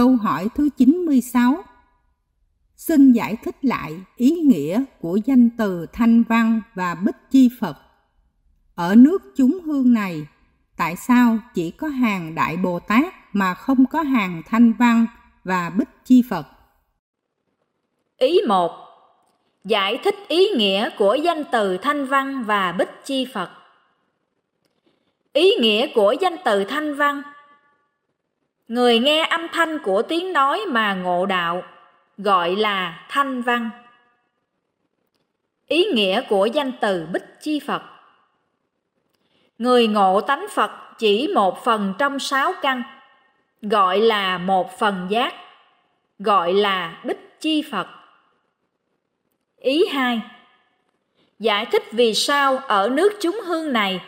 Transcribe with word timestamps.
Câu 0.00 0.16
hỏi 0.16 0.48
thứ 0.54 0.68
96 0.76 1.64
Xin 2.76 3.12
giải 3.12 3.36
thích 3.44 3.56
lại 3.62 3.92
ý 4.16 4.30
nghĩa 4.30 4.84
của 5.00 5.18
danh 5.24 5.50
từ 5.58 5.86
Thanh 5.92 6.22
Văn 6.22 6.60
và 6.74 6.94
Bích 6.94 7.16
Chi 7.30 7.48
Phật. 7.60 7.76
Ở 8.74 8.94
nước 8.94 9.22
chúng 9.36 9.60
hương 9.64 9.92
này, 9.92 10.26
tại 10.76 10.96
sao 10.96 11.38
chỉ 11.54 11.70
có 11.70 11.88
hàng 11.88 12.34
Đại 12.34 12.56
Bồ 12.56 12.78
Tát 12.78 13.04
mà 13.32 13.54
không 13.54 13.86
có 13.86 14.02
hàng 14.02 14.42
Thanh 14.46 14.72
Văn 14.72 15.06
và 15.44 15.70
Bích 15.70 15.88
Chi 16.04 16.22
Phật? 16.30 16.46
Ý 18.18 18.40
1. 18.48 18.70
Giải 19.64 19.98
thích 20.04 20.16
ý 20.28 20.48
nghĩa 20.56 20.90
của 20.98 21.14
danh 21.14 21.44
từ 21.52 21.76
Thanh 21.76 22.06
Văn 22.06 22.44
và 22.44 22.72
Bích 22.72 22.90
Chi 23.04 23.26
Phật. 23.34 23.50
Ý 25.32 25.50
nghĩa 25.60 25.86
của 25.94 26.14
danh 26.20 26.36
từ 26.44 26.64
Thanh 26.64 26.94
Văn 26.94 27.22
Người 28.70 28.98
nghe 28.98 29.26
âm 29.26 29.46
thanh 29.52 29.78
của 29.78 30.02
tiếng 30.02 30.32
nói 30.32 30.60
mà 30.68 30.94
ngộ 30.94 31.26
đạo, 31.26 31.62
gọi 32.18 32.56
là 32.56 33.06
thanh 33.08 33.42
văn. 33.42 33.70
Ý 35.66 35.84
nghĩa 35.84 36.22
của 36.28 36.46
danh 36.46 36.72
từ 36.80 37.06
Bích 37.12 37.24
Chi 37.40 37.60
Phật 37.66 37.82
Người 39.58 39.86
ngộ 39.86 40.20
tánh 40.20 40.46
Phật 40.50 40.70
chỉ 40.98 41.28
một 41.34 41.64
phần 41.64 41.94
trong 41.98 42.18
sáu 42.18 42.52
căn, 42.62 42.82
gọi 43.62 44.00
là 44.00 44.38
một 44.38 44.78
phần 44.78 45.06
giác, 45.10 45.34
gọi 46.18 46.52
là 46.52 47.00
Bích 47.04 47.40
Chi 47.40 47.62
Phật. 47.70 47.86
Ý 49.56 49.86
hai 49.86 50.20
Giải 51.38 51.66
thích 51.66 51.84
vì 51.92 52.14
sao 52.14 52.56
ở 52.56 52.88
nước 52.88 53.12
chúng 53.20 53.40
hương 53.46 53.72
này 53.72 54.00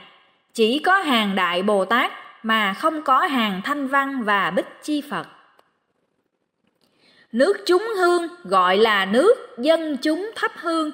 chỉ 0.53 0.79
có 0.79 0.99
hàng 0.99 1.35
đại 1.35 1.63
Bồ 1.63 1.85
Tát 1.85 2.22
mà 2.43 2.75
không 2.75 3.03
có 3.03 3.19
hàng 3.19 3.61
thanh 3.65 3.89
văn 3.89 4.23
và 4.23 4.51
bích 4.51 4.67
chi 4.83 5.03
Phật. 5.11 5.27
Nước 7.33 7.57
chúng 7.67 7.83
hương 7.99 8.29
gọi 8.45 8.77
là 8.77 9.05
nước 9.05 9.35
dân 9.59 9.97
chúng 10.03 10.31
thắp 10.37 10.53
hương, 10.57 10.91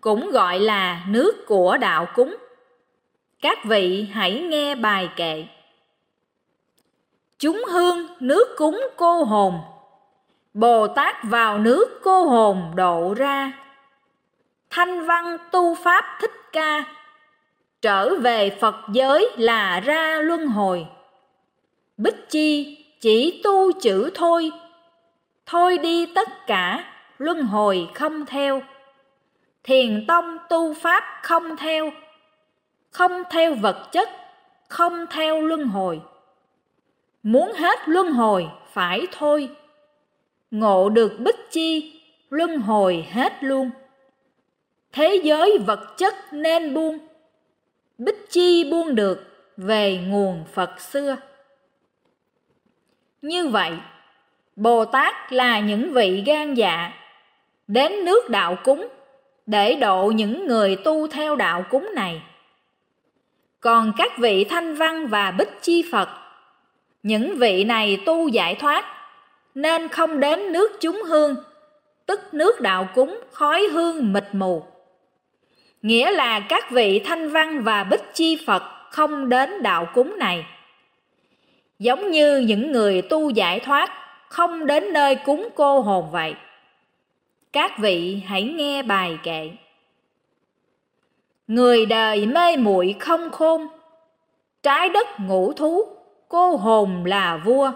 cũng 0.00 0.30
gọi 0.30 0.60
là 0.60 1.04
nước 1.08 1.46
của 1.46 1.76
đạo 1.76 2.06
cúng. 2.14 2.36
Các 3.42 3.58
vị 3.64 4.08
hãy 4.12 4.40
nghe 4.40 4.74
bài 4.74 5.08
kệ. 5.16 5.44
Chúng 7.38 7.64
hương 7.64 8.06
nước 8.20 8.54
cúng 8.56 8.80
cô 8.96 9.24
hồn, 9.24 9.60
Bồ 10.54 10.86
Tát 10.88 11.16
vào 11.22 11.58
nước 11.58 12.00
cô 12.02 12.24
hồn 12.24 12.72
độ 12.74 13.14
ra. 13.14 13.52
Thanh 14.70 15.06
văn 15.06 15.38
tu 15.52 15.74
pháp 15.74 16.04
thích 16.20 16.32
ca, 16.52 16.84
trở 17.84 18.14
về 18.14 18.50
Phật 18.60 18.74
giới 18.92 19.30
là 19.36 19.80
ra 19.80 20.20
luân 20.20 20.46
hồi. 20.46 20.86
Bích 21.96 22.30
chi 22.30 22.78
chỉ 23.00 23.40
tu 23.44 23.72
chữ 23.72 24.10
thôi, 24.14 24.50
thôi 25.46 25.78
đi 25.78 26.06
tất 26.14 26.28
cả, 26.46 26.84
luân 27.18 27.42
hồi 27.42 27.88
không 27.94 28.26
theo. 28.26 28.62
Thiền 29.62 30.04
tông 30.08 30.38
tu 30.50 30.74
pháp 30.74 31.04
không 31.22 31.56
theo, 31.56 31.90
không 32.90 33.22
theo 33.30 33.54
vật 33.54 33.88
chất, 33.92 34.08
không 34.68 35.06
theo 35.10 35.40
luân 35.40 35.64
hồi. 35.64 36.00
Muốn 37.22 37.52
hết 37.52 37.78
luân 37.88 38.12
hồi 38.12 38.46
phải 38.72 39.06
thôi. 39.12 39.48
Ngộ 40.50 40.88
được 40.88 41.12
bích 41.18 41.50
chi, 41.50 42.00
luân 42.28 42.58
hồi 42.58 43.06
hết 43.10 43.32
luôn. 43.40 43.70
Thế 44.92 45.20
giới 45.24 45.58
vật 45.66 45.96
chất 45.96 46.14
nên 46.32 46.74
buông 46.74 46.98
bích 47.98 48.30
chi 48.30 48.70
buông 48.70 48.94
được 48.94 49.24
về 49.56 49.96
nguồn 50.06 50.44
Phật 50.52 50.80
xưa. 50.80 51.16
Như 53.22 53.48
vậy, 53.48 53.72
Bồ 54.56 54.84
Tát 54.84 55.32
là 55.32 55.60
những 55.60 55.92
vị 55.92 56.22
gan 56.26 56.54
dạ 56.54 56.92
đến 57.68 58.04
nước 58.04 58.30
đạo 58.30 58.56
cúng 58.64 58.88
để 59.46 59.74
độ 59.74 60.12
những 60.14 60.46
người 60.46 60.76
tu 60.76 61.08
theo 61.08 61.36
đạo 61.36 61.64
cúng 61.70 61.90
này. 61.94 62.22
Còn 63.60 63.92
các 63.96 64.12
vị 64.18 64.44
thanh 64.44 64.74
văn 64.74 65.06
và 65.06 65.30
bích 65.30 65.62
chi 65.62 65.84
Phật, 65.92 66.08
những 67.02 67.36
vị 67.36 67.64
này 67.64 68.00
tu 68.06 68.28
giải 68.28 68.54
thoát 68.54 68.84
nên 69.54 69.88
không 69.88 70.20
đến 70.20 70.52
nước 70.52 70.72
chúng 70.80 71.02
hương, 71.02 71.34
tức 72.06 72.20
nước 72.32 72.60
đạo 72.60 72.88
cúng 72.94 73.20
khói 73.32 73.66
hương 73.72 74.12
mịt 74.12 74.24
mù 74.32 74.62
nghĩa 75.84 76.10
là 76.10 76.40
các 76.40 76.70
vị 76.70 76.98
thanh 77.04 77.30
văn 77.30 77.62
và 77.62 77.84
bích 77.84 78.14
chi 78.14 78.38
Phật 78.46 78.62
không 78.90 79.28
đến 79.28 79.62
đạo 79.62 79.86
cúng 79.94 80.18
này. 80.18 80.46
Giống 81.78 82.10
như 82.10 82.38
những 82.38 82.72
người 82.72 83.02
tu 83.02 83.30
giải 83.30 83.60
thoát 83.60 83.92
không 84.28 84.66
đến 84.66 84.92
nơi 84.92 85.14
cúng 85.14 85.48
cô 85.54 85.80
hồn 85.80 86.08
vậy. 86.12 86.34
Các 87.52 87.78
vị 87.78 88.22
hãy 88.26 88.42
nghe 88.42 88.82
bài 88.82 89.18
kệ. 89.22 89.50
Người 91.46 91.86
đời 91.86 92.26
mê 92.26 92.56
muội 92.56 92.94
không 93.00 93.30
khôn, 93.30 93.66
trái 94.62 94.88
đất 94.88 95.06
ngũ 95.20 95.52
thú, 95.52 95.82
cô 96.28 96.56
hồn 96.56 97.04
là 97.04 97.36
vua. 97.44 97.72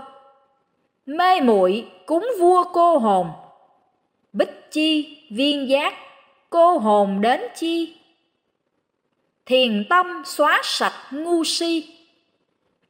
Mê 1.06 1.40
muội 1.40 1.86
cúng 2.06 2.28
vua 2.40 2.64
cô 2.72 2.98
hồn, 2.98 3.30
bích 4.32 4.70
chi 4.70 5.18
viên 5.30 5.68
giác, 5.68 5.94
cô 6.50 6.78
hồn 6.78 7.20
đến 7.20 7.40
chi 7.54 7.97
thiền 9.48 9.84
tâm 9.90 10.22
xóa 10.24 10.60
sạch 10.62 10.94
ngu 11.10 11.44
si, 11.44 11.94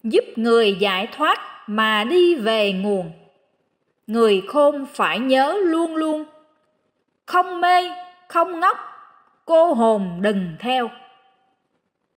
giúp 0.02 0.24
người 0.36 0.76
giải 0.80 1.08
thoát 1.12 1.38
mà 1.66 2.04
đi 2.04 2.34
về 2.34 2.72
nguồn. 2.72 3.12
Người 4.06 4.42
khôn 4.48 4.86
phải 4.94 5.19
nhớ 5.19 5.58
luôn 5.62 5.96
luôn, 5.96 6.24
không 7.26 7.60
mê, 7.60 7.91
không 8.28 8.60
ngốc, 8.60 8.78
cô 9.44 9.72
hồn 9.72 10.19
đừng 10.20 10.56
theo. 10.58 10.91